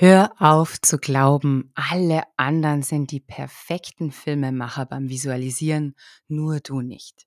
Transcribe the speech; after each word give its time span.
Hör 0.00 0.30
auf 0.38 0.80
zu 0.80 0.96
glauben, 0.98 1.72
alle 1.74 2.22
anderen 2.36 2.84
sind 2.84 3.10
die 3.10 3.18
perfekten 3.18 4.12
Filmemacher 4.12 4.86
beim 4.86 5.08
Visualisieren, 5.08 5.96
nur 6.28 6.60
du 6.60 6.82
nicht. 6.82 7.26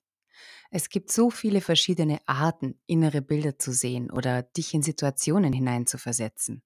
Es 0.70 0.88
gibt 0.88 1.12
so 1.12 1.28
viele 1.28 1.60
verschiedene 1.60 2.20
Arten, 2.24 2.80
innere 2.86 3.20
Bilder 3.20 3.58
zu 3.58 3.72
sehen 3.72 4.10
oder 4.10 4.40
dich 4.42 4.72
in 4.72 4.80
Situationen 4.80 5.52
hineinzuversetzen. 5.52 6.62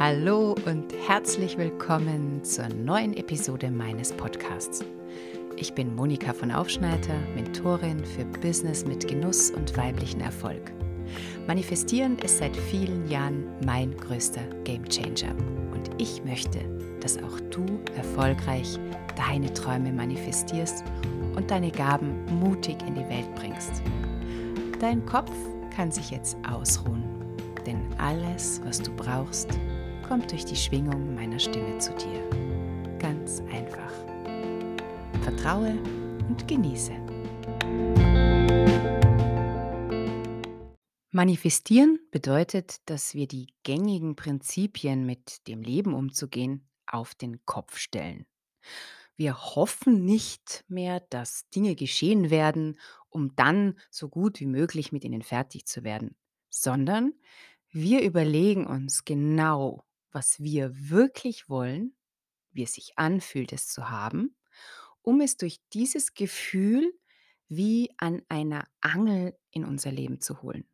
Hallo 0.00 0.56
und 0.64 0.94
herzlich 1.06 1.58
willkommen 1.58 2.42
zur 2.42 2.70
neuen 2.70 3.12
Episode 3.12 3.70
meines 3.70 4.14
Podcasts. 4.14 4.82
Ich 5.56 5.74
bin 5.74 5.94
Monika 5.94 6.32
von 6.32 6.50
Aufschneider, 6.50 7.20
Mentorin 7.34 8.02
für 8.02 8.24
Business 8.24 8.86
mit 8.86 9.06
Genuss 9.06 9.50
und 9.50 9.76
weiblichen 9.76 10.22
Erfolg. 10.22 10.72
Manifestieren 11.48 12.18
ist 12.18 12.38
seit 12.38 12.54
vielen 12.54 13.08
Jahren 13.08 13.42
mein 13.64 13.96
größter 13.96 14.42
Gamechanger. 14.64 15.34
Und 15.72 15.90
ich 15.96 16.22
möchte, 16.22 16.58
dass 17.00 17.16
auch 17.16 17.40
du 17.50 17.64
erfolgreich 17.96 18.78
deine 19.16 19.50
Träume 19.54 19.90
manifestierst 19.90 20.84
und 21.34 21.50
deine 21.50 21.70
Gaben 21.70 22.22
mutig 22.38 22.76
in 22.86 22.96
die 22.96 23.08
Welt 23.08 23.34
bringst. 23.34 23.82
Dein 24.78 25.06
Kopf 25.06 25.32
kann 25.74 25.90
sich 25.90 26.10
jetzt 26.10 26.36
ausruhen, 26.46 27.04
denn 27.64 27.80
alles, 27.96 28.60
was 28.66 28.82
du 28.82 28.94
brauchst, 28.94 29.48
kommt 30.06 30.30
durch 30.30 30.44
die 30.44 30.54
Schwingung 30.54 31.14
meiner 31.14 31.38
Stimme 31.38 31.78
zu 31.78 31.92
dir. 31.92 32.28
Ganz 32.98 33.42
einfach. 33.50 33.92
Vertraue 35.22 35.72
und 36.28 36.46
genieße. 36.46 37.07
Manifestieren 41.18 41.98
bedeutet, 42.12 42.88
dass 42.88 43.12
wir 43.12 43.26
die 43.26 43.52
gängigen 43.64 44.14
Prinzipien, 44.14 45.04
mit 45.04 45.48
dem 45.48 45.62
Leben 45.62 45.92
umzugehen, 45.92 46.68
auf 46.86 47.16
den 47.16 47.44
Kopf 47.44 47.76
stellen. 47.76 48.24
Wir 49.16 49.36
hoffen 49.36 50.04
nicht 50.04 50.64
mehr, 50.68 51.00
dass 51.00 51.50
Dinge 51.50 51.74
geschehen 51.74 52.30
werden, 52.30 52.78
um 53.08 53.34
dann 53.34 53.80
so 53.90 54.08
gut 54.08 54.38
wie 54.38 54.46
möglich 54.46 54.92
mit 54.92 55.02
ihnen 55.02 55.22
fertig 55.22 55.66
zu 55.66 55.82
werden, 55.82 56.14
sondern 56.50 57.14
wir 57.72 58.02
überlegen 58.02 58.64
uns 58.64 59.04
genau, 59.04 59.84
was 60.12 60.38
wir 60.38 60.70
wirklich 60.88 61.48
wollen, 61.48 61.96
wie 62.52 62.62
es 62.62 62.74
sich 62.74 62.96
anfühlt, 62.96 63.52
es 63.52 63.66
zu 63.66 63.90
haben, 63.90 64.36
um 65.02 65.20
es 65.20 65.36
durch 65.36 65.58
dieses 65.72 66.14
Gefühl 66.14 66.96
wie 67.48 67.90
an 67.96 68.22
einer 68.28 68.68
Angel 68.80 69.36
in 69.50 69.64
unser 69.64 69.90
Leben 69.90 70.20
zu 70.20 70.42
holen. 70.42 70.64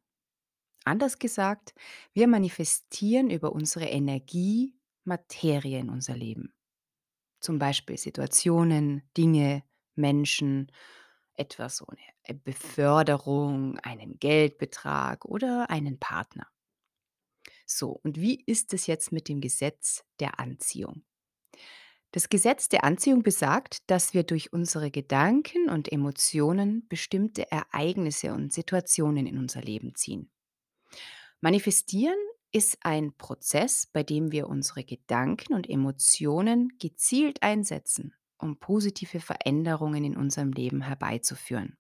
Anders 0.85 1.19
gesagt, 1.19 1.75
wir 2.13 2.29
manifestieren 2.29 3.31
über 3.31 3.53
unsere 3.53 3.87
Energie 3.87 4.77
Materie 5.05 5.79
in 5.79 5.91
unser 5.91 6.17
Leben. 6.17 6.55
Zum 7.41 7.59
Beispiel 7.59 7.99
Situationen, 7.99 9.03
Dinge, 9.17 9.65
Menschen, 9.97 10.71
etwa 11.35 11.69
so 11.69 11.87
eine 12.27 12.39
Beförderung, 12.39 13.79
einen 13.81 14.19
Geldbetrag 14.19 15.25
oder 15.25 15.69
einen 15.71 15.99
Partner. 15.99 16.47
So, 17.67 18.01
und 18.03 18.21
wie 18.21 18.43
ist 18.47 18.73
es 18.75 18.87
jetzt 18.87 19.13
mit 19.13 19.29
dem 19.29 19.41
Gesetz 19.41 20.05
der 20.21 20.39
Anziehung? 20.39 21.05
Das 22.13 22.29
Gesetz 22.29 22.69
der 22.69 22.85
Anziehung 22.85 23.23
besagt, 23.23 23.91
dass 23.91 24.15
wir 24.15 24.23
durch 24.23 24.53
unsere 24.53 24.91
Gedanken 24.91 25.69
und 25.69 25.91
Emotionen 25.91 26.87
bestimmte 26.89 27.51
Ereignisse 27.51 28.33
und 28.33 28.53
Situationen 28.53 29.27
in 29.27 29.37
unser 29.37 29.63
Leben 29.63 29.95
ziehen. 29.97 30.31
Manifestieren 31.41 32.17
ist 32.53 32.79
ein 32.83 33.13
Prozess, 33.17 33.87
bei 33.93 34.03
dem 34.03 34.31
wir 34.33 34.49
unsere 34.49 34.85
Gedanken 34.85 35.55
und 35.55 35.69
Emotionen 35.69 36.73
gezielt 36.79 37.43
einsetzen, 37.43 38.15
um 38.39 38.59
positive 38.59 39.21
Veränderungen 39.21 40.05
in 40.05 40.17
unserem 40.17 40.53
Leben 40.53 40.83
herbeizuführen. 40.83 41.77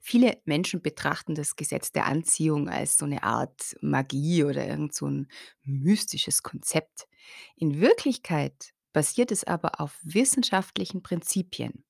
Viele 0.00 0.40
Menschen 0.44 0.82
betrachten 0.82 1.34
das 1.34 1.56
Gesetz 1.56 1.90
der 1.92 2.06
Anziehung 2.06 2.68
als 2.68 2.96
so 2.96 3.04
eine 3.06 3.22
Art 3.22 3.76
Magie 3.80 4.44
oder 4.44 4.66
irgend 4.66 4.94
so 4.94 5.06
ein 5.06 5.28
mystisches 5.62 6.42
Konzept. 6.42 7.08
In 7.56 7.80
Wirklichkeit 7.80 8.72
basiert 8.92 9.32
es 9.32 9.44
aber 9.44 9.80
auf 9.80 9.98
wissenschaftlichen 10.02 11.02
Prinzipien, 11.02 11.84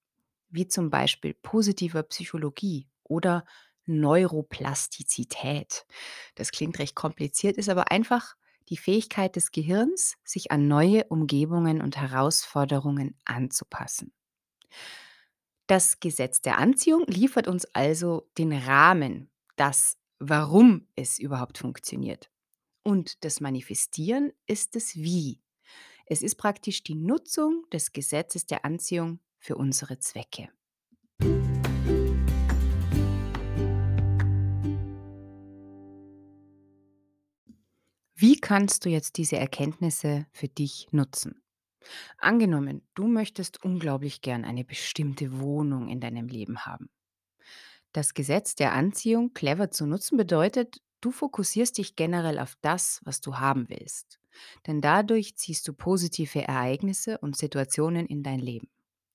wie 0.49 0.69
zum 0.69 0.91
Beispiel 0.91 1.35
positiver 1.35 2.03
Psychologie 2.05 2.89
oder 3.03 3.45
Neuroplastizität. 3.87 5.87
Das 6.35 6.51
klingt 6.51 6.79
recht 6.79 6.95
kompliziert, 6.95 7.57
ist 7.57 7.69
aber 7.69 7.91
einfach 7.91 8.35
die 8.69 8.77
Fähigkeit 8.77 9.37
des 9.37 9.53
Gehirns, 9.53 10.17
sich 10.25 10.51
an 10.51 10.69
neue 10.69 11.05
Umgebungen 11.05 11.83
und 11.83 11.97
Herausforderungen 11.97 13.17
anzupassen. 13.25 14.13
Das 15.67 16.01
Gesetz 16.01 16.43
der 16.43 16.59
Anziehung 16.59 17.07
liefert 17.07 17.49
uns 17.49 17.65
also 17.75 18.29
den 18.39 18.53
Rahmen, 18.53 19.31
das 19.57 19.97
Warum 20.19 20.87
es 20.95 21.19
überhaupt 21.19 21.59
funktioniert. 21.59 22.31
Und 22.83 23.25
das 23.25 23.41
Manifestieren 23.41 24.33
ist 24.47 24.77
das 24.77 24.95
Wie. 24.95 25.41
Es 26.07 26.23
ist 26.23 26.37
praktisch 26.37 26.83
die 26.83 26.95
Nutzung 26.95 27.65
des 27.73 27.93
Gesetzes 27.93 28.47
der 28.47 28.65
Anziehung 28.65 29.21
für 29.39 29.57
unsere 29.57 29.99
Zwecke. 29.99 30.51
Kannst 38.45 38.85
du 38.85 38.91
jetzt 38.91 39.17
diese 39.17 39.39
Erkenntnisse 39.39 40.27
für 40.31 40.49
dich 40.49 40.89
nutzen? 40.91 41.43
Angenommen, 42.19 42.87
du 42.95 43.07
möchtest 43.07 43.65
unglaublich 43.65 44.21
gern 44.21 44.45
eine 44.45 44.67
bestimmte 44.67 45.41
Wohnung 45.41 45.89
in 45.89 45.99
deinem 45.99 46.29
Leben 46.29 46.67
haben. 46.67 46.91
Das 47.93 48.13
Gesetz 48.13 48.55
der 48.55 48.73
Anziehung 48.73 49.33
clever 49.33 49.71
zu 49.71 49.87
nutzen 49.87 50.19
bedeutet, 50.19 50.83
du 51.01 51.11
fokussierst 51.11 51.79
dich 51.79 51.97
generell 51.97 52.39
auf 52.39 52.55
das, 52.61 53.01
was 53.05 53.23
du 53.23 53.39
haben 53.39 53.71
willst. 53.71 54.21
Denn 54.67 54.83
dadurch 54.83 55.37
ziehst 55.37 55.67
du 55.67 55.73
positive 55.73 56.43
Ereignisse 56.47 57.17
und 57.17 57.39
Situationen 57.39 58.05
in 58.05 58.23
dein 58.23 58.41
Leben. 58.41 58.69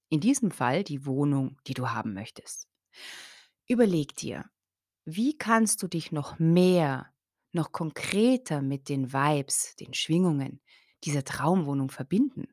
In 0.09 0.21
diesem 0.21 0.49
Fall 0.49 0.83
die 0.83 1.05
Wohnung, 1.05 1.57
die 1.67 1.75
du 1.75 1.91
haben 1.91 2.15
möchtest. 2.15 2.67
Überleg 3.67 4.15
dir, 4.15 4.49
wie 5.05 5.37
kannst 5.37 5.83
du 5.83 5.87
dich 5.87 6.11
noch 6.11 6.39
mehr, 6.39 7.11
noch 7.51 7.71
konkreter 7.71 8.61
mit 8.61 8.89
den 8.89 9.13
Vibes, 9.13 9.75
den 9.75 9.93
Schwingungen 9.93 10.61
dieser 11.03 11.23
Traumwohnung 11.23 11.89
verbinden? 11.91 12.47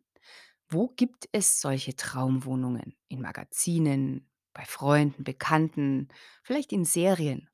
Wo 0.68 0.88
gibt 0.88 1.28
es 1.32 1.60
solche 1.60 1.96
Traumwohnungen? 1.96 2.96
In 3.08 3.20
Magazinen, 3.20 4.28
bei 4.52 4.64
Freunden, 4.64 5.24
Bekannten, 5.24 6.08
vielleicht 6.42 6.72
in 6.72 6.84
Serien. 6.84 7.48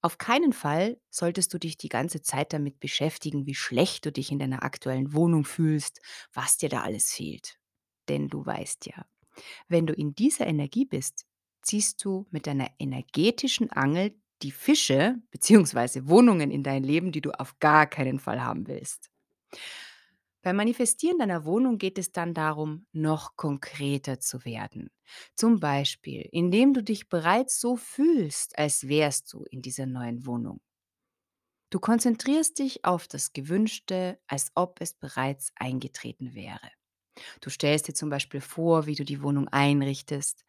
Auf 0.00 0.16
keinen 0.18 0.52
Fall 0.52 1.00
solltest 1.10 1.52
du 1.52 1.58
dich 1.58 1.76
die 1.76 1.88
ganze 1.88 2.22
Zeit 2.22 2.52
damit 2.52 2.78
beschäftigen, 2.78 3.46
wie 3.46 3.54
schlecht 3.54 4.06
du 4.06 4.12
dich 4.12 4.30
in 4.30 4.38
deiner 4.38 4.62
aktuellen 4.62 5.12
Wohnung 5.12 5.44
fühlst, 5.44 6.00
was 6.32 6.56
dir 6.56 6.68
da 6.68 6.82
alles 6.82 7.12
fehlt. 7.12 7.58
Denn 8.08 8.28
du 8.28 8.46
weißt 8.46 8.86
ja, 8.86 9.06
wenn 9.68 9.86
du 9.86 9.94
in 9.94 10.14
dieser 10.14 10.46
Energie 10.46 10.86
bist, 10.86 11.26
ziehst 11.62 12.04
du 12.04 12.26
mit 12.30 12.46
deiner 12.46 12.70
energetischen 12.78 13.70
Angel 13.70 14.14
die 14.42 14.52
Fische 14.52 15.16
bzw. 15.30 16.02
Wohnungen 16.08 16.50
in 16.50 16.62
dein 16.62 16.82
Leben, 16.84 17.12
die 17.12 17.20
du 17.20 17.30
auf 17.32 17.58
gar 17.60 17.86
keinen 17.86 18.18
Fall 18.20 18.42
haben 18.42 18.66
willst. 18.68 19.10
Beim 20.42 20.56
Manifestieren 20.56 21.18
deiner 21.18 21.44
Wohnung 21.44 21.78
geht 21.78 21.96
es 21.98 22.10
dann 22.12 22.34
darum, 22.34 22.86
noch 22.92 23.36
konkreter 23.36 24.18
zu 24.20 24.44
werden. 24.44 24.90
Zum 25.36 25.60
Beispiel, 25.60 26.28
indem 26.32 26.74
du 26.74 26.82
dich 26.82 27.08
bereits 27.08 27.60
so 27.60 27.76
fühlst, 27.76 28.58
als 28.58 28.88
wärst 28.88 29.32
du 29.32 29.44
in 29.44 29.62
dieser 29.62 29.86
neuen 29.86 30.26
Wohnung. 30.26 30.60
Du 31.70 31.80
konzentrierst 31.80 32.58
dich 32.58 32.84
auf 32.84 33.08
das 33.08 33.32
Gewünschte, 33.32 34.18
als 34.26 34.50
ob 34.54 34.80
es 34.80 34.94
bereits 34.94 35.52
eingetreten 35.56 36.34
wäre. 36.34 36.70
Du 37.40 37.50
stellst 37.50 37.88
dir 37.88 37.94
zum 37.94 38.10
Beispiel 38.10 38.40
vor, 38.40 38.86
wie 38.86 38.94
du 38.94 39.04
die 39.04 39.22
Wohnung 39.22 39.48
einrichtest. 39.48 40.44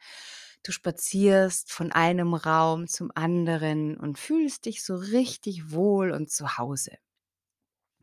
Du 0.63 0.71
spazierst 0.71 1.71
von 1.71 1.91
einem 1.91 2.33
Raum 2.33 2.87
zum 2.87 3.11
anderen 3.15 3.97
und 3.97 4.19
fühlst 4.19 4.65
dich 4.65 4.83
so 4.83 4.95
richtig 4.95 5.71
wohl 5.71 6.11
und 6.11 6.29
zu 6.29 6.57
Hause. 6.57 6.97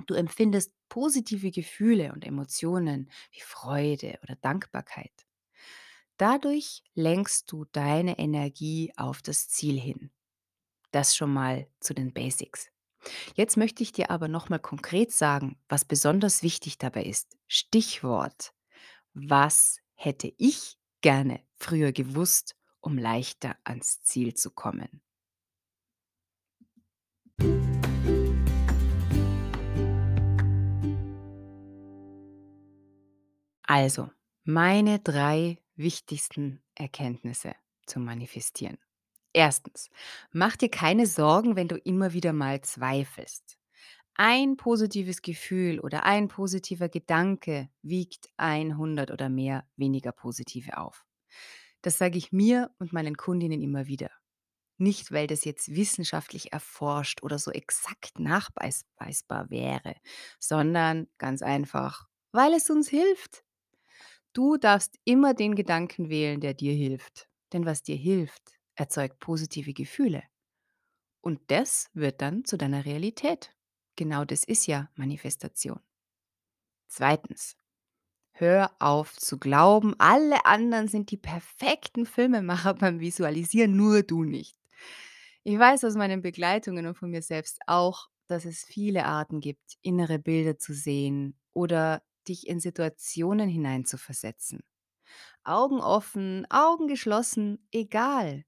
Du 0.06 0.14
empfindest 0.14 0.72
positive 0.88 1.50
Gefühle 1.50 2.12
und 2.12 2.24
Emotionen 2.24 3.10
wie 3.32 3.40
Freude 3.40 4.18
oder 4.22 4.36
Dankbarkeit. 4.36 5.12
Dadurch 6.16 6.82
lenkst 6.94 7.52
du 7.52 7.66
deine 7.72 8.18
Energie 8.18 8.92
auf 8.96 9.20
das 9.20 9.48
Ziel 9.48 9.78
hin. 9.78 10.10
Das 10.92 11.14
schon 11.14 11.32
mal 11.32 11.68
zu 11.80 11.92
den 11.92 12.14
Basics. 12.14 12.70
Jetzt 13.34 13.56
möchte 13.56 13.82
ich 13.82 13.92
dir 13.92 14.10
aber 14.10 14.28
nochmal 14.28 14.58
konkret 14.60 15.12
sagen, 15.12 15.58
was 15.68 15.84
besonders 15.84 16.42
wichtig 16.42 16.78
dabei 16.78 17.04
ist. 17.04 17.36
Stichwort. 17.46 18.52
Was 19.12 19.80
hätte 19.94 20.32
ich 20.38 20.78
gerne 21.06 21.40
früher 21.54 21.92
gewusst, 21.92 22.56
um 22.80 22.98
leichter 22.98 23.56
ans 23.62 24.02
Ziel 24.02 24.34
zu 24.34 24.50
kommen. 24.50 25.00
Also, 33.62 34.10
meine 34.42 34.98
drei 34.98 35.62
wichtigsten 35.76 36.60
Erkenntnisse 36.74 37.54
zu 37.86 38.00
Manifestieren. 38.00 38.78
Erstens, 39.32 39.90
mach 40.32 40.56
dir 40.56 40.70
keine 40.70 41.06
Sorgen, 41.06 41.54
wenn 41.54 41.68
du 41.68 41.76
immer 41.76 42.14
wieder 42.14 42.32
mal 42.32 42.62
zweifelst. 42.62 43.56
Ein 44.18 44.56
positives 44.56 45.22
Gefühl 45.22 45.80
oder 45.80 46.04
ein 46.04 46.28
positiver 46.28 46.88
Gedanke 46.88 47.68
wiegt 47.82 48.30
100 48.36 49.10
oder 49.10 49.28
mehr 49.28 49.68
weniger 49.76 50.12
positive 50.12 50.78
auf. 50.78 51.04
Das 51.82 51.98
sage 51.98 52.18
ich 52.18 52.32
mir 52.32 52.70
und 52.78 52.92
meinen 52.92 53.16
Kundinnen 53.16 53.62
immer 53.62 53.86
wieder. 53.86 54.10
Nicht, 54.78 55.12
weil 55.12 55.26
das 55.26 55.44
jetzt 55.44 55.74
wissenschaftlich 55.74 56.52
erforscht 56.52 57.22
oder 57.22 57.38
so 57.38 57.50
exakt 57.50 58.18
nachweisbar 58.18 59.50
wäre, 59.50 59.94
sondern 60.38 61.08
ganz 61.18 61.42
einfach, 61.42 62.08
weil 62.32 62.54
es 62.54 62.70
uns 62.70 62.88
hilft. 62.88 63.44
Du 64.32 64.56
darfst 64.58 64.98
immer 65.04 65.34
den 65.34 65.54
Gedanken 65.56 66.10
wählen, 66.10 66.40
der 66.40 66.54
dir 66.54 66.74
hilft. 66.74 67.28
Denn 67.52 67.66
was 67.66 67.82
dir 67.82 67.96
hilft, 67.96 68.58
erzeugt 68.76 69.20
positive 69.20 69.72
Gefühle. 69.74 70.22
Und 71.22 71.40
das 71.48 71.90
wird 71.94 72.22
dann 72.22 72.44
zu 72.44 72.56
deiner 72.56 72.84
Realität. 72.86 73.55
Genau 73.96 74.24
das 74.24 74.44
ist 74.44 74.66
ja 74.66 74.90
Manifestation. 74.94 75.80
Zweitens, 76.88 77.56
hör 78.32 78.72
auf 78.80 79.16
zu 79.16 79.38
glauben, 79.38 79.94
alle 79.98 80.46
anderen 80.46 80.88
sind 80.88 81.10
die 81.10 81.16
perfekten 81.16 82.06
Filmemacher 82.06 82.74
beim 82.76 83.00
Visualisieren, 83.00 83.76
nur 83.76 84.02
du 84.02 84.24
nicht. 84.24 84.58
Ich 85.44 85.58
weiß 85.58 85.84
aus 85.84 85.96
meinen 85.96 86.22
Begleitungen 86.22 86.86
und 86.86 86.96
von 86.96 87.10
mir 87.10 87.22
selbst 87.22 87.60
auch, 87.66 88.08
dass 88.28 88.44
es 88.44 88.64
viele 88.64 89.06
Arten 89.06 89.40
gibt, 89.40 89.78
innere 89.82 90.18
Bilder 90.18 90.58
zu 90.58 90.74
sehen 90.74 91.38
oder 91.52 92.02
dich 92.28 92.48
in 92.48 92.60
Situationen 92.60 93.48
hineinzuversetzen. 93.48 94.64
Augen 95.44 95.80
offen, 95.80 96.46
Augen 96.50 96.88
geschlossen, 96.88 97.68
egal. 97.72 98.44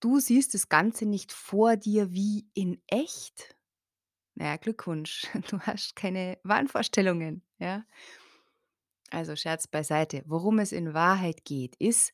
Du 0.00 0.20
siehst 0.20 0.54
das 0.54 0.68
Ganze 0.68 1.06
nicht 1.06 1.32
vor 1.32 1.76
dir 1.76 2.12
wie 2.12 2.48
in 2.54 2.80
echt. 2.86 3.57
Na 4.38 4.50
ja, 4.50 4.56
Glückwunsch, 4.56 5.26
du 5.50 5.58
hast 5.58 5.96
keine 5.96 6.38
Wahnvorstellungen, 6.44 7.42
ja? 7.58 7.84
Also 9.10 9.34
Scherz 9.34 9.66
beiseite. 9.66 10.22
Worum 10.26 10.60
es 10.60 10.70
in 10.70 10.94
Wahrheit 10.94 11.44
geht, 11.44 11.74
ist, 11.76 12.12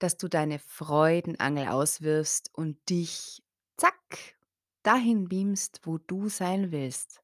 dass 0.00 0.16
du 0.16 0.26
deine 0.26 0.58
Freudenangel 0.58 1.68
auswirfst 1.68 2.50
und 2.54 2.76
dich, 2.90 3.44
zack, 3.76 4.36
dahin 4.82 5.28
beamst, 5.28 5.82
wo 5.84 5.98
du 5.98 6.28
sein 6.28 6.72
willst. 6.72 7.22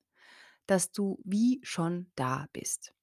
Dass 0.67 0.93
du 0.93 1.19
wie 1.25 1.59
schon 1.65 2.13
da 2.15 2.47
bist. 2.53 2.95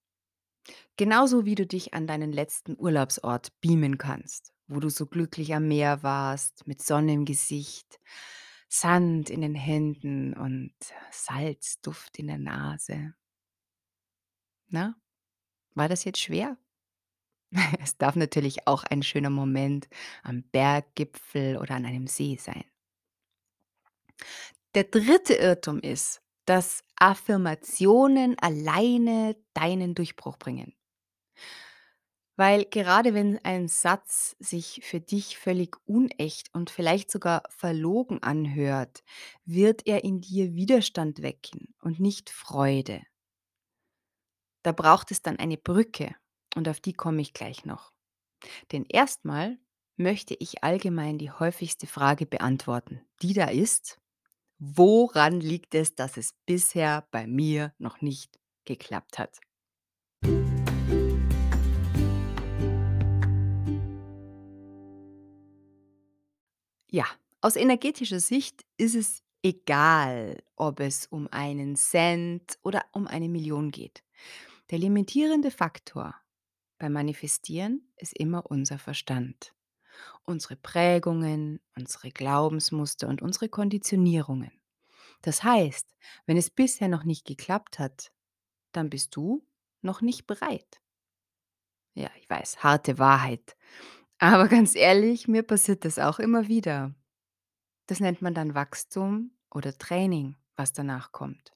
Genauso 0.96 1.44
wie 1.44 1.56
du 1.56 1.66
dich 1.66 1.94
an 1.94 2.08
deinen 2.08 2.32
letzten 2.32 2.80
Urlaubsort 2.80 3.52
beamen 3.60 3.98
kannst, 3.98 4.54
wo 4.68 4.80
du 4.80 4.90
so 4.90 5.06
glücklich 5.06 5.54
am 5.54 5.68
Meer 5.68 6.04
warst, 6.04 6.68
mit 6.68 6.82
Sonne 6.82 7.12
im 7.12 7.26
Gesicht, 7.26 8.00
Sand 8.68 9.30
in 9.30 9.42
den 9.42 9.56
Händen 9.56 10.34
und 10.34 10.74
Salzduft 11.12 12.20
in 12.20 12.28
der 12.28 12.38
Nase. 12.38 13.14
Na, 14.70 14.96
war 15.76 15.88
das 15.88 16.04
jetzt 16.04 16.20
schwer? 16.20 16.58
Es 17.82 17.98
darf 17.98 18.16
natürlich 18.16 18.68
auch 18.68 18.84
ein 18.84 19.04
schöner 19.04 19.30
Moment 19.30 19.88
am 20.24 20.44
Berggipfel 20.44 21.58
oder 21.58 21.76
an 21.76 21.86
einem 21.86 22.08
See 22.08 22.38
sein. 22.38 22.66
Der 24.76 24.84
dritte 24.84 25.34
Irrtum 25.36 25.80
ist, 25.80 26.22
dass 26.46 26.84
Affirmationen 26.98 28.38
alleine 28.40 29.36
deinen 29.54 29.96
Durchbruch 29.96 30.38
bringen. 30.38 30.76
Weil 32.38 32.66
gerade 32.66 33.14
wenn 33.14 33.44
ein 33.44 33.68
Satz 33.68 34.36
sich 34.40 34.80
für 34.84 35.00
dich 35.02 35.38
völlig 35.38 35.76
unecht 35.86 36.54
und 36.54 36.70
vielleicht 36.70 37.12
sogar 37.12 37.44
verlogen 37.50 38.22
anhört, 38.24 39.04
wird 39.46 39.86
er 39.88 40.04
in 40.06 40.22
dir 40.22 40.54
Widerstand 40.56 41.22
wecken 41.22 41.74
und 41.82 42.00
nicht 42.00 42.30
Freude. 42.30 43.02
Da 44.64 44.72
braucht 44.72 45.12
es 45.12 45.22
dann 45.22 45.40
eine 45.40 45.58
Brücke 45.58 46.16
und 46.56 46.68
auf 46.70 46.80
die 46.80 46.94
komme 46.94 47.22
ich 47.22 47.34
gleich 47.34 47.66
noch. 47.66 47.92
Denn 48.72 48.86
erstmal 48.90 49.60
möchte 49.98 50.36
ich 50.36 50.64
allgemein 50.64 51.18
die 51.20 51.32
häufigste 51.32 51.88
Frage 51.88 52.26
beantworten, 52.26 53.02
die 53.22 53.34
da 53.34 53.48
ist, 53.50 54.00
woran 54.60 55.42
liegt 55.42 55.76
es, 55.76 55.96
dass 55.96 56.18
es 56.18 56.34
bisher 56.46 57.08
bei 57.12 57.28
mir 57.28 57.74
noch 57.80 58.02
nicht 58.02 58.40
geklappt 58.66 59.20
hat? 59.20 59.40
Ja, 66.90 67.06
aus 67.42 67.56
energetischer 67.56 68.20
Sicht 68.20 68.66
ist 68.78 68.96
es 68.96 69.24
egal, 69.44 70.42
ob 70.56 70.80
es 70.80 71.06
um 71.08 71.28
einen 71.32 71.76
Cent 71.76 72.58
oder 72.64 72.86
um 72.94 73.08
eine 73.08 73.30
Million 73.30 73.72
geht. 73.72 74.04
Der 74.72 74.80
limitierende 74.80 75.52
Faktor 75.52 76.16
beim 76.80 76.94
Manifestieren 76.94 77.92
ist 77.98 78.18
immer 78.18 78.46
unser 78.50 78.80
Verstand. 78.80 79.54
Unsere 80.24 80.56
Prägungen, 80.56 81.60
unsere 81.78 82.12
Glaubensmuster 82.12 83.08
und 83.08 83.22
unsere 83.22 83.50
Konditionierungen. 83.50 84.52
Das 85.22 85.44
heißt, 85.44 85.96
wenn 86.26 86.38
es 86.38 86.50
bisher 86.50 86.88
noch 86.88 87.04
nicht 87.04 87.26
geklappt 87.26 87.80
hat, 87.80 88.12
dann 88.74 88.90
bist 88.90 89.16
du 89.16 89.46
noch 89.82 90.02
nicht 90.02 90.28
bereit. 90.28 90.82
Ja, 91.96 92.10
ich 92.20 92.30
weiß, 92.30 92.64
harte 92.64 93.00
Wahrheit. 93.00 93.56
Aber 94.20 94.48
ganz 94.48 94.76
ehrlich, 94.76 95.28
mir 95.28 95.44
passiert 95.44 95.86
das 95.86 96.00
auch 96.00 96.20
immer 96.20 96.48
wieder. 96.48 96.94
Das 97.86 98.00
nennt 98.00 98.22
man 98.22 98.34
dann 98.34 98.56
Wachstum 98.56 99.32
oder 99.52 99.78
Training, 99.78 100.36
was 100.56 100.74
danach 100.74 101.12
kommt. 101.12 101.54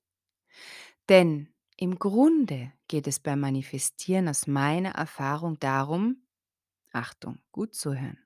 Denn 1.09 1.49
im 1.77 1.97
Grunde 1.97 2.71
geht 2.87 3.07
es 3.07 3.19
beim 3.19 3.39
Manifestieren 3.39 4.27
aus 4.27 4.45
meiner 4.45 4.91
Erfahrung 4.91 5.59
darum, 5.59 6.23
Achtung, 6.91 7.39
gut 7.51 7.73
zuhören. 7.73 8.19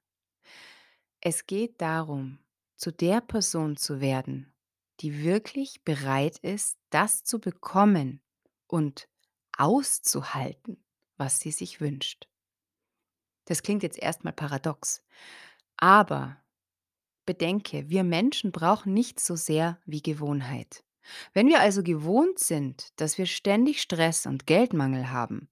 Es 1.22 1.46
geht 1.48 1.82
darum, 1.82 2.40
zu 2.76 2.92
der 2.92 3.22
Person 3.22 3.78
zu 3.78 4.02
werden, 4.02 4.54
die 5.00 5.24
wirklich 5.24 5.84
bereit 5.84 6.38
ist, 6.40 6.78
das 6.90 7.24
zu 7.24 7.40
bekommen 7.40 8.22
und 8.68 9.08
auszuhalten, 9.58 10.84
was 11.18 11.40
sie 11.40 11.52
sich 11.52 11.80
wünscht. 11.80 12.28
Das 13.46 13.64
klingt 13.64 13.84
jetzt 13.84 14.00
erstmal 14.00 14.34
paradox, 14.34 15.04
aber 15.78 16.38
bedenke, 17.26 17.90
wir 17.90 18.04
Menschen 18.04 18.52
brauchen 18.52 18.94
nichts 18.94 19.26
so 19.26 19.36
sehr 19.36 19.80
wie 19.86 20.02
Gewohnheit. 20.02 20.84
Wenn 21.34 21.48
wir 21.48 21.60
also 21.60 21.84
gewohnt 21.84 22.40
sind, 22.40 22.90
dass 23.00 23.18
wir 23.18 23.26
ständig 23.26 23.82
Stress 23.82 24.26
und 24.26 24.48
Geldmangel 24.48 25.12
haben, 25.12 25.50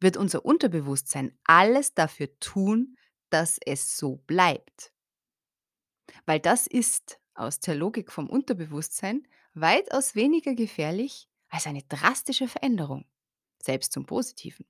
wird 0.00 0.16
unser 0.16 0.44
Unterbewusstsein 0.44 1.36
alles 1.44 1.94
dafür 1.94 2.36
tun, 2.38 2.96
dass 3.30 3.58
es 3.64 3.96
so 3.96 4.16
bleibt. 4.26 4.92
Weil 6.26 6.40
das 6.40 6.66
ist 6.66 7.20
aus 7.34 7.60
der 7.60 7.74
Logik 7.74 8.10
vom 8.10 8.28
Unterbewusstsein 8.28 9.26
weitaus 9.54 10.14
weniger 10.14 10.54
gefährlich 10.54 11.28
als 11.48 11.66
eine 11.66 11.82
drastische 11.82 12.48
Veränderung, 12.48 13.06
selbst 13.62 13.92
zum 13.92 14.06
Positiven. 14.06 14.66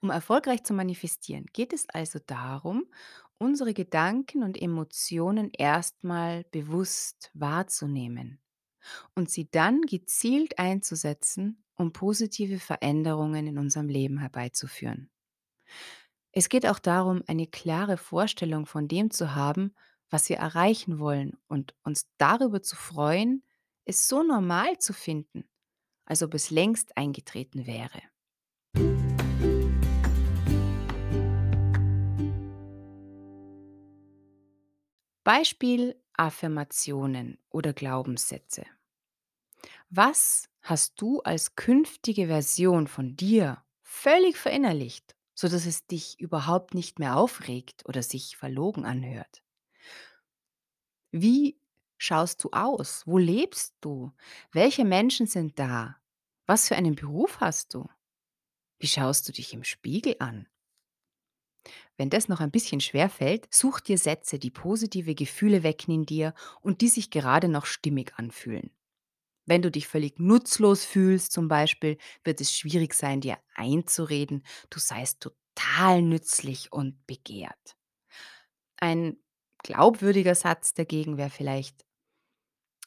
Um 0.00 0.10
erfolgreich 0.10 0.62
zu 0.64 0.74
manifestieren, 0.74 1.46
geht 1.52 1.72
es 1.72 1.88
also 1.88 2.18
darum, 2.26 2.86
unsere 3.38 3.74
Gedanken 3.74 4.42
und 4.42 4.60
Emotionen 4.60 5.50
erstmal 5.50 6.44
bewusst 6.44 7.30
wahrzunehmen 7.34 8.40
und 9.14 9.30
sie 9.30 9.50
dann 9.50 9.82
gezielt 9.82 10.58
einzusetzen, 10.58 11.64
um 11.76 11.92
positive 11.92 12.58
Veränderungen 12.58 13.46
in 13.46 13.58
unserem 13.58 13.88
Leben 13.88 14.18
herbeizuführen. 14.18 15.10
Es 16.32 16.48
geht 16.48 16.66
auch 16.66 16.78
darum, 16.78 17.22
eine 17.26 17.46
klare 17.46 17.96
Vorstellung 17.96 18.66
von 18.66 18.88
dem 18.88 19.10
zu 19.10 19.34
haben, 19.34 19.74
was 20.10 20.28
wir 20.28 20.36
erreichen 20.36 20.98
wollen 20.98 21.36
und 21.48 21.74
uns 21.82 22.06
darüber 22.18 22.62
zu 22.62 22.76
freuen, 22.76 23.42
es 23.84 24.06
so 24.08 24.22
normal 24.22 24.78
zu 24.78 24.92
finden, 24.92 25.48
als 26.04 26.22
ob 26.22 26.34
es 26.34 26.50
längst 26.50 26.96
eingetreten 26.96 27.66
wäre. 27.66 28.02
Beispiel 35.26 36.00
Affirmationen 36.12 37.40
oder 37.50 37.72
Glaubenssätze. 37.72 38.64
Was 39.90 40.48
hast 40.62 41.00
du 41.00 41.20
als 41.22 41.56
künftige 41.56 42.28
Version 42.28 42.86
von 42.86 43.16
dir 43.16 43.60
völlig 43.82 44.36
verinnerlicht, 44.36 45.16
sodass 45.34 45.66
es 45.66 45.84
dich 45.84 46.20
überhaupt 46.20 46.74
nicht 46.74 47.00
mehr 47.00 47.16
aufregt 47.16 47.84
oder 47.86 48.04
sich 48.04 48.36
verlogen 48.36 48.84
anhört? 48.84 49.42
Wie 51.10 51.58
schaust 51.98 52.44
du 52.44 52.50
aus? 52.52 53.04
Wo 53.04 53.18
lebst 53.18 53.74
du? 53.80 54.12
Welche 54.52 54.84
Menschen 54.84 55.26
sind 55.26 55.58
da? 55.58 55.96
Was 56.46 56.68
für 56.68 56.76
einen 56.76 56.94
Beruf 56.94 57.40
hast 57.40 57.74
du? 57.74 57.88
Wie 58.78 58.86
schaust 58.86 59.26
du 59.26 59.32
dich 59.32 59.52
im 59.54 59.64
Spiegel 59.64 60.14
an? 60.20 60.46
Wenn 61.96 62.10
das 62.10 62.28
noch 62.28 62.40
ein 62.40 62.50
bisschen 62.50 62.80
schwer 62.80 63.08
fällt, 63.08 63.52
such 63.52 63.80
dir 63.80 63.98
Sätze, 63.98 64.38
die 64.38 64.50
positive 64.50 65.14
Gefühle 65.14 65.62
wecken 65.62 65.94
in 65.94 66.06
dir 66.06 66.34
und 66.60 66.80
die 66.80 66.88
sich 66.88 67.10
gerade 67.10 67.48
noch 67.48 67.66
stimmig 67.66 68.12
anfühlen. 68.16 68.70
Wenn 69.46 69.62
du 69.62 69.70
dich 69.70 69.86
völlig 69.86 70.18
nutzlos 70.18 70.84
fühlst, 70.84 71.32
zum 71.32 71.48
Beispiel, 71.48 71.98
wird 72.24 72.40
es 72.40 72.52
schwierig 72.52 72.94
sein, 72.94 73.20
dir 73.20 73.38
einzureden, 73.54 74.44
du 74.70 74.80
seist 74.80 75.20
total 75.20 76.02
nützlich 76.02 76.72
und 76.72 77.06
begehrt. 77.06 77.76
Ein 78.76 79.16
glaubwürdiger 79.62 80.34
Satz 80.34 80.74
dagegen 80.74 81.16
wäre 81.16 81.30
vielleicht, 81.30 81.86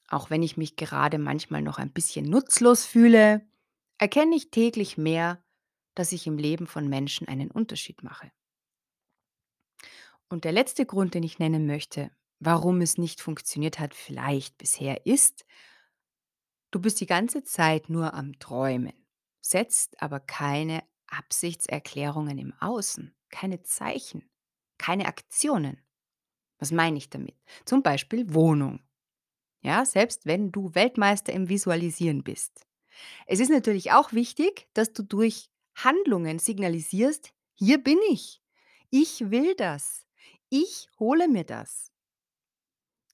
auch 0.09 0.29
wenn 0.29 0.43
ich 0.43 0.57
mich 0.57 0.75
gerade 0.75 1.17
manchmal 1.17 1.61
noch 1.61 1.77
ein 1.77 1.93
bisschen 1.93 2.25
nutzlos 2.25 2.85
fühle, 2.85 3.47
erkenne 3.97 4.35
ich 4.35 4.51
täglich 4.51 4.97
mehr, 4.97 5.43
dass 5.95 6.11
ich 6.11 6.27
im 6.27 6.37
Leben 6.37 6.67
von 6.67 6.87
Menschen 6.89 7.27
einen 7.27 7.51
Unterschied 7.51 8.03
mache. 8.03 8.31
Und 10.29 10.45
der 10.45 10.51
letzte 10.51 10.85
Grund, 10.85 11.15
den 11.15 11.23
ich 11.23 11.39
nennen 11.39 11.65
möchte, 11.65 12.11
warum 12.39 12.81
es 12.81 12.97
nicht 12.97 13.19
funktioniert 13.19 13.79
hat, 13.79 13.95
vielleicht 13.95 14.57
bisher 14.57 15.05
ist, 15.05 15.45
du 16.71 16.79
bist 16.79 17.01
die 17.01 17.07
ganze 17.07 17.43
Zeit 17.43 17.89
nur 17.89 18.13
am 18.13 18.37
Träumen, 18.39 18.93
setzt 19.41 20.01
aber 20.01 20.19
keine 20.19 20.83
Absichtserklärungen 21.07 22.37
im 22.37 22.53
Außen, 22.59 23.15
keine 23.29 23.63
Zeichen, 23.63 24.29
keine 24.77 25.07
Aktionen. 25.07 25.83
Was 26.59 26.71
meine 26.71 26.97
ich 26.97 27.09
damit? 27.09 27.35
Zum 27.65 27.81
Beispiel 27.81 28.33
Wohnung. 28.33 28.81
Ja, 29.61 29.83
selbst 29.85 30.25
wenn 30.25 30.51
du 30.51 30.75
Weltmeister 30.75 31.33
im 31.33 31.49
Visualisieren 31.49 32.23
bist. 32.23 32.65
Es 33.25 33.39
ist 33.39 33.49
natürlich 33.49 33.91
auch 33.91 34.13
wichtig, 34.13 34.67
dass 34.73 34.93
du 34.93 35.03
durch 35.03 35.49
Handlungen 35.75 36.39
signalisierst, 36.39 37.33
hier 37.53 37.81
bin 37.81 37.97
ich. 38.09 38.41
Ich 38.89 39.31
will 39.31 39.55
das. 39.55 40.05
Ich 40.51 40.87
hole 40.99 41.27
mir 41.27 41.43
das. 41.43 41.91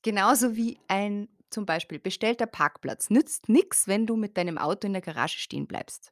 Genauso 0.01 0.55
wie 0.55 0.77
ein 0.87 1.27
zum 1.49 1.65
Beispiel 1.65 1.99
bestellter 1.99 2.47
Parkplatz 2.47 3.09
nützt 3.09 3.49
nichts, 3.49 3.87
wenn 3.87 4.05
du 4.05 4.15
mit 4.15 4.37
deinem 4.37 4.57
Auto 4.57 4.87
in 4.87 4.93
der 4.93 5.01
Garage 5.01 5.39
stehen 5.39 5.67
bleibst. 5.67 6.11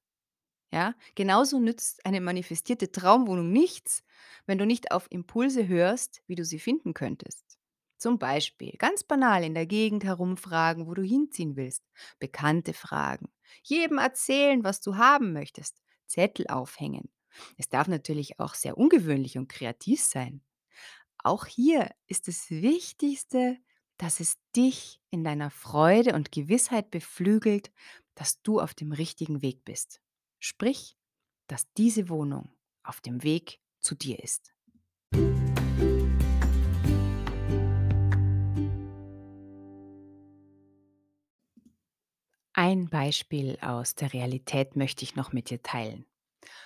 Ja, 0.73 0.95
genauso 1.15 1.59
nützt 1.59 2.05
eine 2.05 2.21
manifestierte 2.21 2.91
Traumwohnung 2.91 3.51
nichts, 3.51 4.03
wenn 4.47 4.57
du 4.59 4.65
nicht 4.65 4.91
auf 4.91 5.07
Impulse 5.11 5.67
hörst, 5.67 6.23
wie 6.27 6.35
du 6.35 6.45
sie 6.45 6.59
finden 6.59 6.93
könntest. 6.93 7.57
Zum 7.97 8.19
Beispiel 8.19 8.73
ganz 8.77 9.03
banal 9.03 9.43
in 9.43 9.55
der 9.55 9.67
Gegend 9.67 10.03
herumfragen, 10.03 10.87
wo 10.87 10.93
du 10.95 11.03
hinziehen 11.03 11.55
willst, 11.57 11.83
Bekannte 12.19 12.73
fragen, 12.73 13.29
jedem 13.63 13.99
erzählen, 13.99 14.63
was 14.63 14.81
du 14.81 14.97
haben 14.97 15.33
möchtest, 15.33 15.81
Zettel 16.07 16.47
aufhängen. 16.47 17.11
Es 17.57 17.69
darf 17.69 17.87
natürlich 17.87 18.39
auch 18.39 18.55
sehr 18.55 18.77
ungewöhnlich 18.77 19.37
und 19.37 19.49
kreativ 19.49 20.01
sein. 20.03 20.43
Auch 21.25 21.45
hier 21.45 21.89
ist 22.07 22.27
das 22.27 22.49
Wichtigste, 22.51 23.57
dass 23.95 24.19
es 24.19 24.35
dich 24.57 24.99
in 25.09 25.23
deiner 25.23 25.49
Freude 25.49 26.15
und 26.15 26.33
Gewissheit 26.33 26.91
beflügelt, 26.91 27.71
dass 28.13 28.41
du 28.41 28.59
auf 28.59 28.73
dem 28.73 28.91
richtigen 28.91 29.41
Weg 29.41 29.63
bist. 29.63 30.01
Sprich, 30.39 30.97
dass 31.47 31.71
diese 31.75 32.09
Wohnung 32.09 32.51
auf 32.83 32.99
dem 32.99 33.23
Weg 33.23 33.61
zu 33.79 33.95
dir 33.95 34.21
ist. 34.21 34.53
Ein 42.51 42.89
Beispiel 42.89 43.57
aus 43.61 43.95
der 43.95 44.11
Realität 44.11 44.75
möchte 44.75 45.03
ich 45.03 45.15
noch 45.15 45.31
mit 45.31 45.49
dir 45.49 45.61
teilen. 45.61 46.05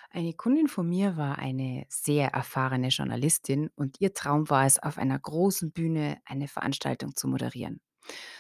Eine 0.10 0.34
Kundin 0.34 0.68
von 0.68 0.88
mir 0.88 1.18
war 1.18 1.38
eine 1.38 1.86
sehr 1.90 2.30
erfahrene 2.30 2.88
Journalistin 2.88 3.70
und 3.76 4.00
ihr 4.00 4.14
Traum 4.14 4.50
war 4.50 4.66
es, 4.66 4.80
auf 4.80 4.98
einer 4.98 5.20
großen 5.20 5.72
Bühne 5.72 6.22
eine 6.26 6.48
Veranstaltung 6.48 7.16
zu 7.16 7.28
moderieren. 7.28 7.82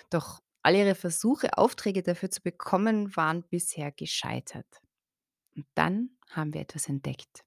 Doch 0.09 0.41
all 0.63 0.75
ihre 0.75 0.95
Versuche, 0.95 1.57
Aufträge 1.57 2.03
dafür 2.03 2.31
zu 2.31 2.41
bekommen, 2.41 3.15
waren 3.15 3.43
bisher 3.49 3.91
gescheitert. 3.91 4.67
Und 5.55 5.65
dann 5.75 6.17
haben 6.29 6.53
wir 6.53 6.61
etwas 6.61 6.87
entdeckt. 6.87 7.43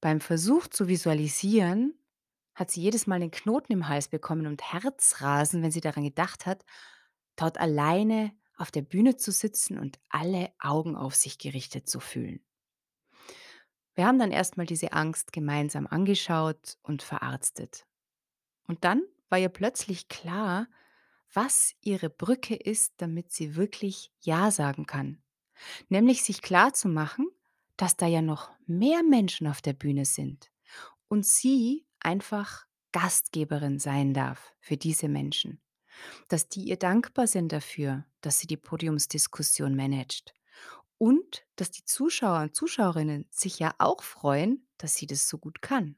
Beim 0.00 0.20
Versuch 0.20 0.66
zu 0.66 0.88
visualisieren 0.88 1.98
hat 2.54 2.70
sie 2.70 2.80
jedes 2.80 3.06
Mal 3.06 3.20
den 3.20 3.30
Knoten 3.30 3.72
im 3.72 3.88
Hals 3.88 4.08
bekommen 4.08 4.46
und 4.46 4.72
Herzrasen, 4.72 5.62
wenn 5.62 5.70
sie 5.72 5.80
daran 5.80 6.04
gedacht 6.04 6.46
hat, 6.46 6.64
dort 7.36 7.58
alleine 7.58 8.32
auf 8.56 8.70
der 8.70 8.82
Bühne 8.82 9.16
zu 9.16 9.30
sitzen 9.30 9.78
und 9.78 9.98
alle 10.08 10.50
Augen 10.58 10.96
auf 10.96 11.14
sich 11.14 11.38
gerichtet 11.38 11.88
zu 11.88 12.00
fühlen. 12.00 12.40
Wir 13.96 14.06
haben 14.06 14.18
dann 14.18 14.30
erstmal 14.30 14.66
diese 14.66 14.92
Angst 14.92 15.32
gemeinsam 15.32 15.86
angeschaut 15.86 16.76
und 16.82 17.02
verarztet. 17.02 17.86
Und 18.68 18.84
dann 18.84 19.02
war 19.30 19.38
ihr 19.38 19.48
plötzlich 19.48 20.08
klar, 20.08 20.68
was 21.32 21.74
ihre 21.80 22.10
Brücke 22.10 22.54
ist, 22.54 22.92
damit 22.98 23.32
sie 23.32 23.56
wirklich 23.56 24.12
Ja 24.20 24.50
sagen 24.50 24.86
kann. 24.86 25.22
Nämlich 25.88 26.22
sich 26.22 26.42
klar 26.42 26.74
zu 26.74 26.88
machen, 26.88 27.26
dass 27.78 27.96
da 27.96 28.06
ja 28.06 28.20
noch 28.20 28.50
mehr 28.66 29.02
Menschen 29.02 29.46
auf 29.46 29.62
der 29.62 29.72
Bühne 29.72 30.04
sind 30.04 30.52
und 31.08 31.24
sie 31.24 31.86
einfach 32.00 32.66
Gastgeberin 32.92 33.78
sein 33.78 34.12
darf 34.12 34.54
für 34.60 34.76
diese 34.76 35.08
Menschen. 35.08 35.60
Dass 36.28 36.48
die 36.48 36.64
ihr 36.64 36.76
dankbar 36.76 37.26
sind 37.26 37.52
dafür, 37.52 38.04
dass 38.20 38.40
sie 38.40 38.46
die 38.46 38.58
Podiumsdiskussion 38.58 39.74
managt 39.74 40.35
und 40.98 41.46
dass 41.56 41.70
die 41.70 41.84
Zuschauer 41.84 42.40
und 42.42 42.54
Zuschauerinnen 42.56 43.26
sich 43.30 43.58
ja 43.58 43.74
auch 43.78 44.02
freuen, 44.02 44.66
dass 44.78 44.94
sie 44.94 45.06
das 45.06 45.28
so 45.28 45.38
gut 45.38 45.62
kann. 45.62 45.96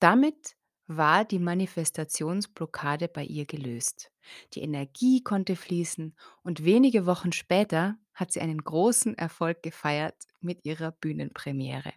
Damit 0.00 0.56
war 0.86 1.24
die 1.24 1.38
Manifestationsblockade 1.38 3.08
bei 3.08 3.24
ihr 3.24 3.46
gelöst. 3.46 4.10
Die 4.54 4.60
Energie 4.62 5.22
konnte 5.22 5.56
fließen 5.56 6.16
und 6.42 6.64
wenige 6.64 7.06
Wochen 7.06 7.32
später 7.32 7.96
hat 8.14 8.32
sie 8.32 8.40
einen 8.40 8.62
großen 8.62 9.16
Erfolg 9.18 9.62
gefeiert 9.62 10.16
mit 10.40 10.64
ihrer 10.64 10.92
Bühnenpremiere. 10.92 11.92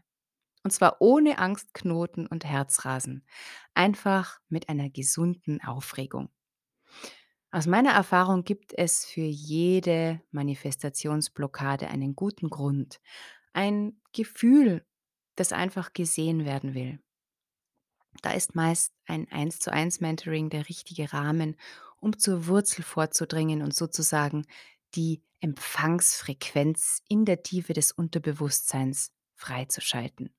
Und 0.63 0.71
zwar 0.71 1.01
ohne 1.01 1.37
Angstknoten 1.39 2.27
und 2.27 2.45
Herzrasen, 2.45 3.25
einfach 3.73 4.39
mit 4.49 4.69
einer 4.69 4.89
gesunden 4.89 5.61
Aufregung. 5.63 6.29
Aus 7.51 7.65
meiner 7.65 7.91
Erfahrung 7.91 8.43
gibt 8.43 8.73
es 8.77 9.05
für 9.05 9.21
jede 9.21 10.21
Manifestationsblockade 10.31 11.87
einen 11.87 12.15
guten 12.15 12.49
Grund, 12.49 12.99
ein 13.53 13.99
Gefühl, 14.13 14.85
das 15.35 15.51
einfach 15.51 15.93
gesehen 15.93 16.45
werden 16.45 16.73
will. 16.75 16.99
Da 18.21 18.31
ist 18.31 18.55
meist 18.55 18.93
ein 19.05 19.27
eins 19.31 19.59
zu 19.59 19.71
eins 19.71 19.99
Mentoring 19.99 20.49
der 20.49 20.67
richtige 20.69 21.11
Rahmen, 21.13 21.55
um 21.97 22.17
zur 22.17 22.47
Wurzel 22.47 22.83
vorzudringen 22.83 23.61
und 23.61 23.73
sozusagen 23.75 24.45
die 24.95 25.23
Empfangsfrequenz 25.41 27.01
in 27.07 27.25
der 27.25 27.43
Tiefe 27.43 27.73
des 27.73 27.91
Unterbewusstseins 27.91 29.11
freizuschalten. 29.35 30.33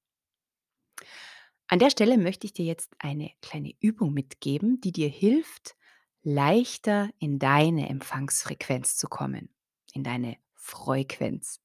An 1.69 1.79
der 1.79 1.91
Stelle 1.91 2.19
möchte 2.19 2.47
ich 2.47 2.53
dir 2.53 2.65
jetzt 2.67 2.95
eine 2.99 3.31
kleine 3.41 3.73
Übung 3.81 4.13
mitgeben, 4.13 4.81
die 4.81 4.93
dir 4.93 5.09
hilft, 5.09 5.77
leichter 6.23 7.11
in 7.19 7.39
deine 7.39 7.89
Empfangsfrequenz 7.89 8.97
zu 8.97 9.09
kommen, 9.09 9.49
in 9.93 10.05
deine 10.05 10.37
Frequenz. 10.55 11.61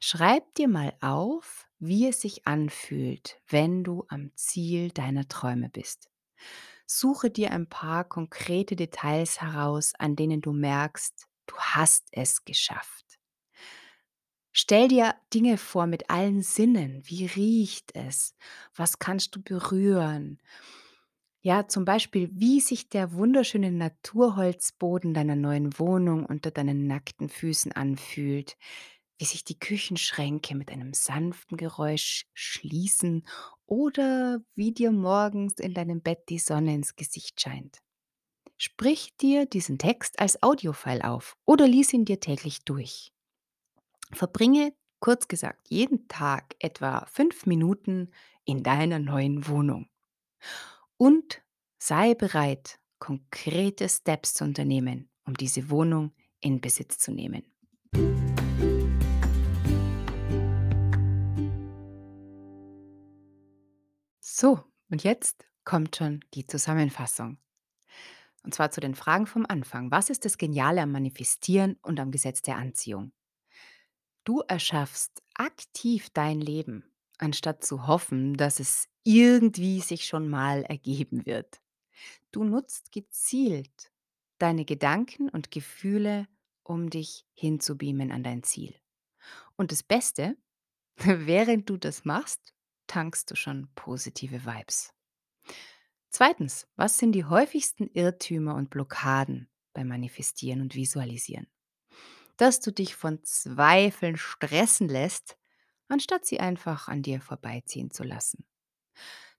Schreib 0.00 0.54
dir 0.54 0.68
mal 0.68 0.94
auf, 1.00 1.66
wie 1.78 2.08
es 2.08 2.20
sich 2.20 2.46
anfühlt, 2.46 3.40
wenn 3.48 3.84
du 3.84 4.04
am 4.08 4.30
Ziel 4.36 4.90
deiner 4.90 5.28
Träume 5.28 5.68
bist. 5.68 6.10
Suche 6.86 7.30
dir 7.30 7.50
ein 7.50 7.68
paar 7.68 8.04
konkrete 8.04 8.76
Details 8.76 9.40
heraus, 9.40 9.94
an 9.98 10.16
denen 10.16 10.40
du 10.42 10.52
merkst, 10.52 11.26
du 11.46 11.56
hast 11.56 12.08
es 12.12 12.44
geschafft. 12.44 13.18
Stell 14.52 14.88
dir 14.88 15.16
Dinge 15.32 15.58
vor 15.58 15.86
mit 15.86 16.10
allen 16.10 16.40
Sinnen. 16.42 17.02
Wie 17.06 17.26
riecht 17.26 17.94
es? 17.96 18.36
Was 18.76 19.00
kannst 19.00 19.34
du 19.34 19.42
berühren? 19.42 20.40
Ja, 21.46 21.68
zum 21.68 21.84
Beispiel, 21.84 22.30
wie 22.32 22.60
sich 22.60 22.88
der 22.88 23.12
wunderschöne 23.12 23.70
Naturholzboden 23.70 25.12
deiner 25.12 25.36
neuen 25.36 25.78
Wohnung 25.78 26.24
unter 26.24 26.50
deinen 26.50 26.86
nackten 26.86 27.28
Füßen 27.28 27.72
anfühlt, 27.72 28.56
wie 29.18 29.26
sich 29.26 29.44
die 29.44 29.58
Küchenschränke 29.58 30.54
mit 30.54 30.70
einem 30.72 30.94
sanften 30.94 31.58
Geräusch 31.58 32.24
schließen 32.32 33.26
oder 33.66 34.40
wie 34.54 34.72
dir 34.72 34.90
morgens 34.90 35.54
in 35.60 35.74
deinem 35.74 36.00
Bett 36.02 36.20
die 36.30 36.38
Sonne 36.38 36.74
ins 36.74 36.96
Gesicht 36.96 37.40
scheint. 37.40 37.78
Sprich 38.58 39.16
dir 39.18 39.46
diesen 39.46 39.78
Text 39.78 40.20
als 40.20 40.42
Audiofile 40.42 41.04
auf 41.04 41.36
oder 41.46 41.68
lies 41.68 41.92
ihn 41.92 42.04
dir 42.06 42.20
täglich 42.20 42.64
durch. 42.64 43.12
Verbringe, 44.14 44.72
kurz 44.98 45.28
gesagt, 45.28 45.68
jeden 45.68 46.08
Tag 46.08 46.56
etwa 46.58 47.04
fünf 47.06 47.44
Minuten 47.44 48.12
in 48.46 48.62
deiner 48.62 48.98
neuen 48.98 49.46
Wohnung 49.46 49.88
und 50.96 51.42
sei 51.78 52.14
bereit, 52.14 52.78
konkrete 52.98 53.88
Steps 53.88 54.34
zu 54.34 54.44
unternehmen, 54.44 55.10
um 55.24 55.34
diese 55.34 55.70
Wohnung 55.70 56.12
in 56.40 56.60
Besitz 56.60 56.98
zu 56.98 57.12
nehmen. 57.12 57.42
So, 64.20 64.64
und 64.90 65.04
jetzt 65.04 65.46
kommt 65.64 65.96
schon 65.96 66.20
die 66.34 66.46
Zusammenfassung. 66.46 67.38
Und 68.42 68.54
zwar 68.54 68.70
zu 68.70 68.80
den 68.80 68.94
Fragen 68.94 69.26
vom 69.26 69.46
Anfang. 69.46 69.90
Was 69.90 70.10
ist 70.10 70.24
das 70.24 70.38
Geniale 70.38 70.82
am 70.82 70.92
Manifestieren 70.92 71.78
und 71.82 71.98
am 71.98 72.10
Gesetz 72.10 72.42
der 72.42 72.56
Anziehung? 72.56 73.12
Du 74.24 74.40
erschaffst 74.40 75.22
aktiv 75.34 76.10
dein 76.10 76.40
Leben 76.40 76.93
anstatt 77.18 77.64
zu 77.64 77.86
hoffen, 77.86 78.34
dass 78.34 78.60
es 78.60 78.88
irgendwie 79.04 79.80
sich 79.80 80.06
schon 80.06 80.28
mal 80.28 80.62
ergeben 80.64 81.26
wird. 81.26 81.60
Du 82.32 82.44
nutzt 82.44 82.92
gezielt 82.92 83.92
deine 84.38 84.64
Gedanken 84.64 85.28
und 85.28 85.50
Gefühle, 85.50 86.26
um 86.62 86.90
dich 86.90 87.24
hinzubeamen 87.34 88.10
an 88.10 88.22
dein 88.24 88.42
Ziel. 88.42 88.74
Und 89.56 89.72
das 89.72 89.82
Beste, 89.82 90.36
während 90.96 91.68
du 91.70 91.76
das 91.76 92.04
machst, 92.04 92.54
tankst 92.86 93.30
du 93.30 93.36
schon 93.36 93.68
positive 93.74 94.44
Vibes. 94.44 94.92
Zweitens, 96.10 96.66
was 96.76 96.98
sind 96.98 97.12
die 97.12 97.24
häufigsten 97.24 97.88
Irrtümer 97.88 98.54
und 98.54 98.70
Blockaden 98.70 99.48
beim 99.72 99.88
Manifestieren 99.88 100.60
und 100.60 100.74
Visualisieren? 100.74 101.48
Dass 102.36 102.60
du 102.60 102.72
dich 102.72 102.94
von 102.94 103.22
Zweifeln 103.24 104.16
stressen 104.16 104.88
lässt, 104.88 105.36
anstatt 105.88 106.26
sie 106.26 106.40
einfach 106.40 106.88
an 106.88 107.02
dir 107.02 107.20
vorbeiziehen 107.20 107.90
zu 107.90 108.04
lassen. 108.04 108.44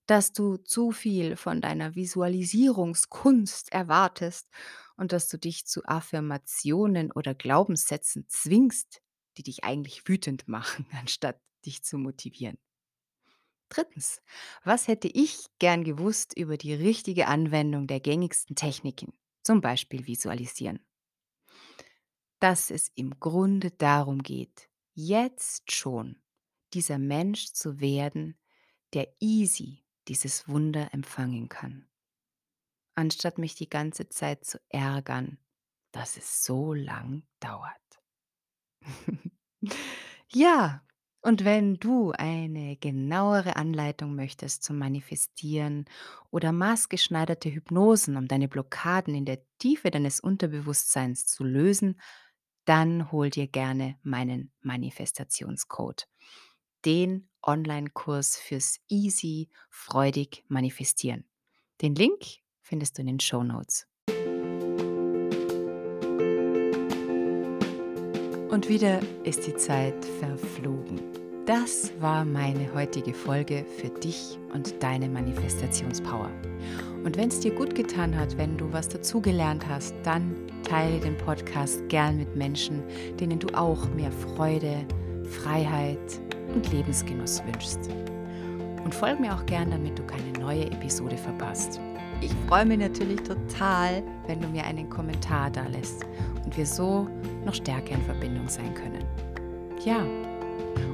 Dass 0.08 0.34
du 0.34 0.58
zu 0.58 0.92
viel 0.92 1.36
von 1.36 1.62
deiner 1.62 1.96
Visualisierungskunst 1.96 3.72
erwartest 3.72 4.50
und 4.98 5.12
dass 5.12 5.28
du 5.28 5.38
dich 5.38 5.66
zu 5.66 5.84
Affirmationen 5.86 7.12
oder 7.12 7.34
Glaubenssätzen 7.34 8.26
zwingst, 8.30 9.02
die 9.38 9.44
dich 9.44 9.64
eigentlich 9.64 10.08
wütend 10.08 10.48
machen, 10.48 10.86
anstatt 10.92 11.40
dich 11.66 11.84
zu 11.84 11.98
motivieren. 11.98 12.58
Drittens, 13.70 14.22
was 14.64 14.88
hätte 14.88 15.08
ich 15.08 15.48
gern 15.60 15.84
gewusst 15.84 16.38
über 16.38 16.56
die 16.58 16.74
richtige 16.74 17.28
Anwendung 17.28 17.88
der 17.88 18.00
gängigsten 18.00 18.56
Techniken, 18.56 19.14
zum 19.44 19.60
Beispiel 19.60 20.06
Visualisieren? 20.06 20.80
Dass 22.40 22.70
es 22.70 22.90
im 22.96 23.20
Grunde 23.20 23.72
darum 23.72 24.22
geht, 24.22 24.70
jetzt 24.94 25.72
schon 25.72 26.22
dieser 26.76 27.00
Mensch 27.00 27.54
zu 27.54 27.80
werden, 27.80 28.38
der 28.94 29.08
easy 29.20 29.84
dieses 30.08 30.48
Wunder 30.48 30.94
empfangen 30.94 31.50
kann, 31.50 31.88
anstatt 32.96 33.38
mich 33.38 33.56
die 33.56 33.70
ganze 33.70 34.10
Zeit 34.10 34.46
zu 34.46 34.60
ärgern, 34.70 35.40
dass 35.92 36.18
es 36.18 36.44
so 36.44 36.74
lang 36.74 37.24
dauert. 37.40 37.82
ja, 40.32 40.86
und 41.22 41.44
wenn 41.44 41.78
du 41.78 42.12
eine 42.12 42.78
genauere 42.78 43.56
Anleitung 43.56 44.14
möchtest 44.16 44.64
zum 44.64 44.78
Manifestieren 44.78 45.86
oder 46.30 46.52
maßgeschneiderte 46.52 47.50
Hypnosen, 47.50 48.16
um 48.16 48.28
deine 48.28 48.48
Blockaden 48.48 49.16
in 49.16 49.26
der 49.26 49.40
Tiefe 49.58 49.90
deines 49.90 50.20
Unterbewusstseins 50.20 51.26
zu 51.26 51.44
lösen, 51.44 52.00
dann 52.66 53.12
hol 53.12 53.32
dir 53.32 53.48
gerne 53.48 53.98
meinen 54.04 54.52
Manifestationscode. 54.62 56.08
Den 56.86 57.28
Online-Kurs 57.42 58.38
fürs 58.38 58.80
easy, 58.90 59.50
freudig 59.70 60.44
manifestieren. 60.48 61.26
Den 61.82 61.96
Link 61.96 62.24
findest 62.62 62.98
du 62.98 63.02
in 63.02 63.08
den 63.08 63.20
Show 63.20 63.44
Notes. 63.44 63.88
Und 68.50 68.70
wieder 68.70 69.02
ist 69.24 69.48
die 69.48 69.56
Zeit 69.56 70.06
verflogen. 70.20 71.02
Das 71.46 71.92
war 72.00 72.24
meine 72.24 72.74
heutige 72.74 73.14
Folge 73.14 73.66
für 73.80 73.90
dich 73.90 74.40
und 74.54 74.82
deine 74.82 75.10
Manifestationspower. 75.10 76.32
Und 77.04 77.18
wenn 77.18 77.30
es 77.30 77.40
dir 77.40 77.54
gut 77.54 77.76
getan 77.76 78.16
hat, 78.16 78.38
wenn 78.38 78.58
du 78.58 78.72
was 78.72 78.90
dazugelernt 78.90 79.68
hast, 79.68 79.94
dann 80.04 80.36
teile 80.64 81.00
den 81.00 81.18
Podcast 81.18 81.88
gern 81.90 82.18
mit 82.18 82.36
Menschen, 82.36 82.84
denen 83.20 83.40
du 83.40 83.48
auch 83.56 83.90
mehr 83.90 84.12
Freude, 84.12 84.88
Freiheit 85.26 86.25
und 86.56 86.72
Lebensgenuss 86.72 87.44
wünschst. 87.46 87.90
Und 88.84 88.94
folge 88.94 89.22
mir 89.22 89.34
auch 89.34 89.46
gern, 89.46 89.72
damit 89.72 90.00
du 90.00 90.04
keine 90.04 90.32
neue 90.40 90.66
Episode 90.66 91.18
verpasst. 91.18 91.80
Ich 92.22 92.32
freue 92.48 92.66
mich 92.66 92.80
natürlich 92.80 93.22
total, 93.22 94.02
wenn 94.28 94.42
du 94.42 94.48
mir 94.48 94.64
einen 94.64 94.90
Kommentar 94.90 95.52
da 95.52 95.68
lässt 95.68 96.06
und 96.46 96.56
wir 96.56 96.66
so 96.66 97.08
noch 97.46 97.54
stärker 97.54 97.96
in 97.96 98.02
Verbindung 98.04 98.48
sein 98.48 98.74
können. 98.74 99.04
Ja, 99.84 100.00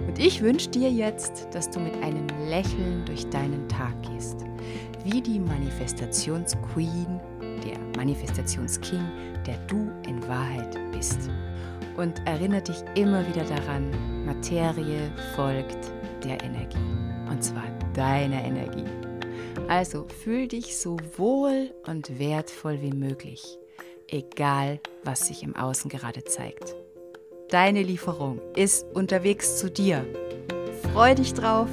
und 0.07 0.19
ich 0.19 0.41
wünsche 0.41 0.69
dir 0.69 0.89
jetzt, 0.89 1.47
dass 1.53 1.69
du 1.69 1.79
mit 1.79 1.93
einem 2.03 2.27
Lächeln 2.49 3.05
durch 3.05 3.29
deinen 3.29 3.67
Tag 3.69 3.93
gehst, 4.03 4.45
wie 5.03 5.21
die 5.21 5.39
Manifestationsqueen, 5.39 7.19
der 7.39 7.77
Manifestationsking, 7.95 9.03
der 9.45 9.57
du 9.67 9.91
in 10.07 10.27
Wahrheit 10.27 10.77
bist. 10.91 11.29
Und 11.97 12.25
erinnere 12.25 12.61
dich 12.61 12.83
immer 12.95 13.25
wieder 13.27 13.43
daran, 13.43 13.91
Materie 14.33 15.11
folgt 15.35 15.91
der 16.23 16.41
Energie. 16.41 16.77
Und 17.29 17.43
zwar 17.43 17.65
deiner 17.93 18.41
Energie. 18.41 18.85
Also 19.67 20.05
fühl 20.23 20.47
dich 20.47 20.77
so 20.77 20.95
wohl 21.17 21.71
und 21.85 22.17
wertvoll 22.17 22.81
wie 22.81 22.93
möglich, 22.93 23.57
egal 24.07 24.79
was 25.03 25.27
sich 25.27 25.43
im 25.43 25.53
Außen 25.57 25.89
gerade 25.89 26.23
zeigt. 26.23 26.75
Deine 27.49 27.83
Lieferung 27.83 28.39
ist 28.55 28.85
unterwegs 28.93 29.57
zu 29.57 29.69
dir. 29.69 30.05
Freu 30.93 31.13
dich 31.13 31.33
drauf. 31.33 31.67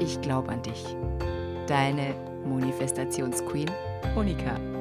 Ich 0.00 0.20
glaube 0.22 0.48
an 0.48 0.62
dich. 0.62 0.84
Deine 1.68 2.16
Manifestationsqueen 2.44 3.70
Monika. 4.16 4.75